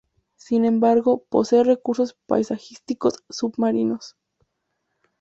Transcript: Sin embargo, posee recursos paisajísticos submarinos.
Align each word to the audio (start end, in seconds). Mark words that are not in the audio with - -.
Sin 0.39 0.65
embargo, 0.65 1.25
posee 1.29 1.63
recursos 1.63 2.17
paisajísticos 2.25 3.23
submarinos. 3.29 4.17